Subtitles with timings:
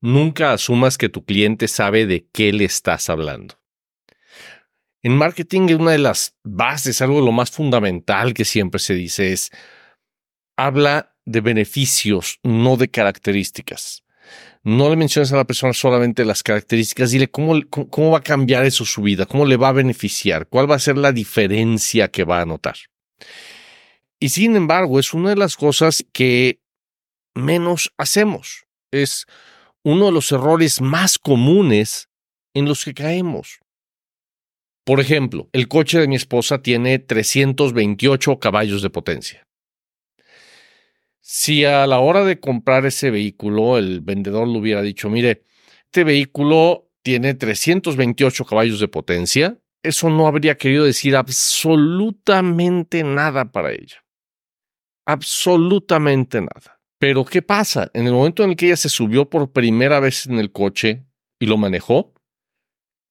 [0.00, 3.58] Nunca asumas que tu cliente sabe de qué le estás hablando.
[5.02, 9.32] En marketing, una de las bases, algo de lo más fundamental que siempre se dice
[9.32, 9.52] es,
[10.56, 14.04] habla de beneficios, no de características.
[14.64, 18.64] No le menciones a la persona solamente las características, dile cómo, cómo va a cambiar
[18.64, 22.24] eso su vida, cómo le va a beneficiar, cuál va a ser la diferencia que
[22.24, 22.76] va a notar.
[24.18, 26.60] Y sin embargo, es una de las cosas que
[27.34, 28.66] menos hacemos.
[28.90, 29.26] Es
[29.86, 32.08] uno de los errores más comunes
[32.54, 33.60] en los que caemos.
[34.84, 39.46] Por ejemplo, el coche de mi esposa tiene 328 caballos de potencia.
[41.20, 45.44] Si a la hora de comprar ese vehículo el vendedor le hubiera dicho, mire,
[45.84, 53.70] este vehículo tiene 328 caballos de potencia, eso no habría querido decir absolutamente nada para
[53.70, 54.04] ella.
[55.04, 56.75] Absolutamente nada.
[56.98, 57.90] Pero ¿qué pasa?
[57.92, 61.04] En el momento en el que ella se subió por primera vez en el coche
[61.38, 62.14] y lo manejó,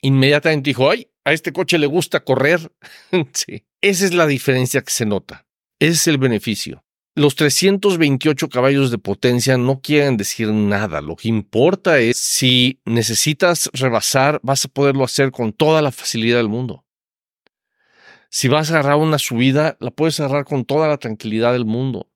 [0.01, 2.71] inmediatamente dijo, ay, a este coche le gusta correr.
[3.33, 3.65] sí.
[3.81, 5.45] Esa es la diferencia que se nota.
[5.79, 6.83] Ese es el beneficio.
[7.13, 10.99] Los 328 caballos de potencia no quieren decir nada.
[11.01, 16.37] Lo que importa es si necesitas rebasar, vas a poderlo hacer con toda la facilidad
[16.37, 16.85] del mundo.
[18.29, 22.09] Si vas a agarrar una subida, la puedes agarrar con toda la tranquilidad del mundo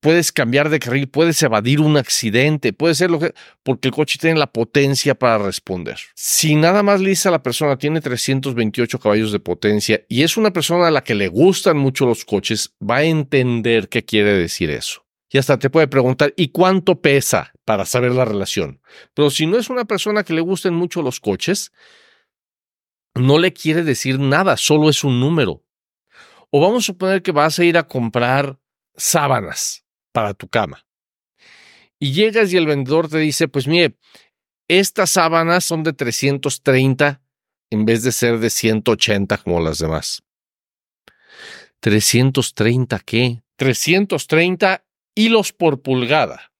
[0.00, 4.18] puedes cambiar de carril, puedes evadir un accidente, puede ser lo que, porque el coche
[4.20, 5.98] tiene la potencia para responder.
[6.14, 10.36] Si nada más le dice a la persona tiene 328 caballos de potencia y es
[10.36, 14.32] una persona a la que le gustan mucho los coches, va a entender qué quiere
[14.32, 15.04] decir eso.
[15.30, 17.52] Y hasta te puede preguntar, ¿y cuánto pesa?
[17.66, 18.80] para saber la relación.
[19.12, 21.72] Pero si no es una persona que le gusten mucho los coches,
[23.14, 25.64] no le quiere decir nada, solo es un número.
[26.50, 28.58] O vamos a suponer que vas a ir a comprar
[28.94, 29.84] sábanas
[30.16, 30.82] para tu cama.
[31.98, 33.98] Y llegas y el vendedor te dice, pues mire,
[34.66, 37.20] estas sábanas son de 330
[37.68, 40.22] en vez de ser de 180 como las demás.
[41.82, 43.42] ¿330 qué?
[43.56, 46.50] 330 hilos por pulgada.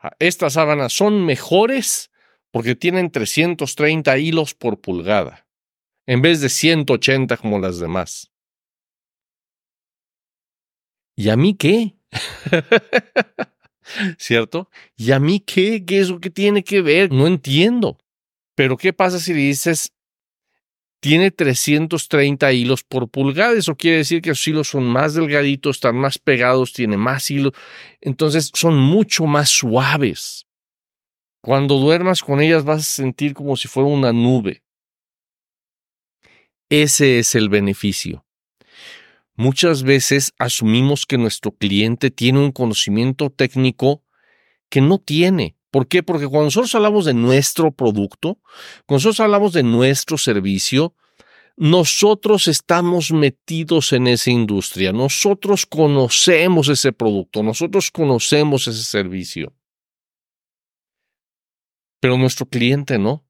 [0.00, 2.10] Ah, estas sábanas son mejores
[2.50, 5.46] porque tienen 330 hilos por pulgada,
[6.04, 8.32] en vez de 180 como las demás.
[11.14, 11.94] ¿Y a mí qué?
[14.18, 14.70] ¿Cierto?
[14.96, 15.84] ¿Y a mí qué?
[15.84, 17.12] ¿Qué es lo que tiene que ver?
[17.12, 17.98] No entiendo.
[18.54, 19.92] Pero ¿qué pasa si le dices,
[21.00, 23.54] tiene 330 hilos por pulgada?
[23.54, 27.52] Eso quiere decir que los hilos son más delgaditos, están más pegados, tiene más hilos.
[28.00, 30.46] Entonces son mucho más suaves.
[31.42, 34.62] Cuando duermas con ellas vas a sentir como si fuera una nube.
[36.70, 38.24] Ese es el beneficio.
[39.36, 44.04] Muchas veces asumimos que nuestro cliente tiene un conocimiento técnico
[44.68, 45.56] que no tiene.
[45.70, 46.04] ¿Por qué?
[46.04, 48.38] Porque cuando nosotros hablamos de nuestro producto,
[48.86, 50.94] cuando nosotros hablamos de nuestro servicio,
[51.56, 59.52] nosotros estamos metidos en esa industria, nosotros conocemos ese producto, nosotros conocemos ese servicio.
[62.00, 63.24] Pero nuestro cliente no.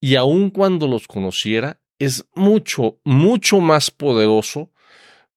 [0.00, 4.70] Y aun cuando los conociera, es mucho, mucho más poderoso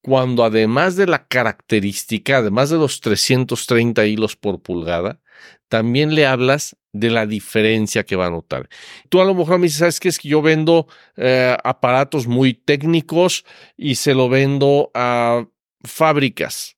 [0.02, 5.20] cuando además de la característica, además de los 330 hilos por pulgada,
[5.68, 8.70] también le hablas de la diferencia que va a notar.
[9.10, 10.10] Tú a lo mejor me dices, ¿sabes qué?
[10.10, 13.46] Es que yo vendo eh, aparatos muy técnicos
[13.76, 15.46] y se lo vendo a
[15.84, 16.78] fábricas.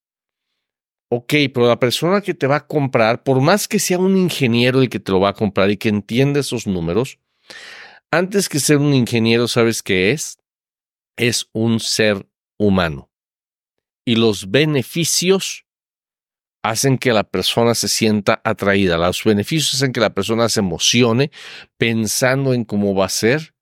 [1.12, 4.82] Ok, pero la persona que te va a comprar, por más que sea un ingeniero
[4.82, 7.20] el que te lo va a comprar y que entienda esos números,
[8.12, 10.38] antes que ser un ingeniero, ¿sabes qué es?
[11.18, 12.28] Es un ser
[12.58, 13.12] humano.
[14.06, 15.66] Y los beneficios
[16.64, 18.98] hacen que la persona se sienta atraída.
[18.98, 21.32] Los beneficios hacen que la persona se emocione
[21.78, 23.54] pensando en cómo va a ser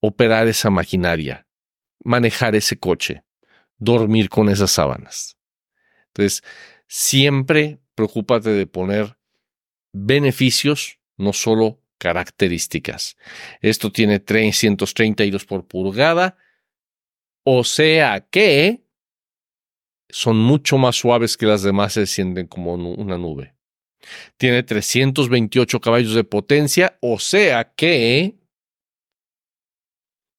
[0.00, 1.46] operar esa maquinaria,
[2.04, 3.24] manejar ese coche,
[3.76, 5.36] dormir con esas sábanas.
[6.08, 6.42] Entonces,
[6.86, 9.18] siempre preocúpate de poner
[9.92, 13.16] beneficios, no solo características.
[13.60, 16.36] Esto tiene 332 por pulgada,
[17.44, 18.84] o sea que
[20.08, 23.54] son mucho más suaves que las demás, se sienten como una nube.
[24.36, 28.38] Tiene 328 caballos de potencia, o sea que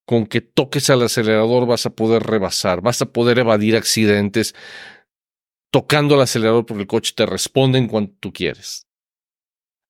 [0.06, 4.56] con que toques al acelerador vas a poder rebasar, vas a poder evadir accidentes
[5.72, 8.88] tocando el acelerador porque el coche te responde en cuanto tú quieres.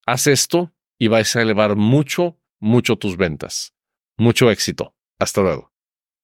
[0.06, 3.74] Haz esto y vais a elevar mucho, mucho tus ventas.
[4.18, 4.94] Mucho éxito.
[5.18, 5.72] Hasta luego.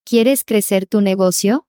[0.03, 1.65] ¿Quieres crecer tu negocio?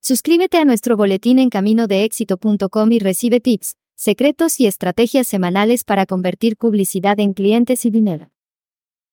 [0.00, 6.56] Suscríbete a nuestro boletín en caminodeéxito.com y recibe tips secretos y estrategias semanales para convertir
[6.56, 8.30] publicidad en clientes y dinero.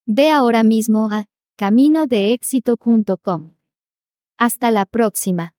[0.06, 1.26] Ve ahora mismo a
[1.56, 3.54] caminodeexito.com.
[4.38, 5.57] Hasta la próxima.